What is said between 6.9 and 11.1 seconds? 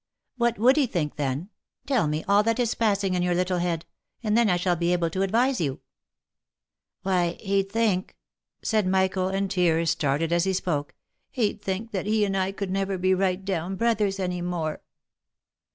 Why, he'd think," said Michael, and tears started as he spoke